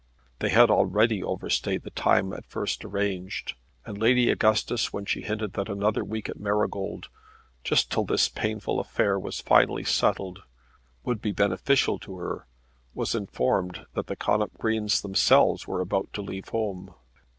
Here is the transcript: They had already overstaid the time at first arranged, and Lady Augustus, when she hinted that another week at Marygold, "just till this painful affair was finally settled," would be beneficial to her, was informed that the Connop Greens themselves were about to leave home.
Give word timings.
They 0.39 0.49
had 0.49 0.71
already 0.71 1.21
overstaid 1.21 1.83
the 1.83 1.91
time 1.91 2.33
at 2.33 2.47
first 2.47 2.83
arranged, 2.83 3.53
and 3.85 3.99
Lady 3.99 4.31
Augustus, 4.31 4.91
when 4.91 5.05
she 5.05 5.21
hinted 5.21 5.53
that 5.53 5.69
another 5.69 6.03
week 6.03 6.27
at 6.27 6.39
Marygold, 6.39 7.07
"just 7.63 7.91
till 7.91 8.03
this 8.05 8.27
painful 8.27 8.79
affair 8.79 9.19
was 9.19 9.41
finally 9.41 9.83
settled," 9.83 10.41
would 11.03 11.21
be 11.21 11.31
beneficial 11.31 11.99
to 11.99 12.17
her, 12.17 12.47
was 12.95 13.13
informed 13.13 13.85
that 13.93 14.07
the 14.07 14.15
Connop 14.15 14.51
Greens 14.57 15.01
themselves 15.01 15.67
were 15.67 15.81
about 15.81 16.11
to 16.13 16.23
leave 16.23 16.49
home. 16.49 16.95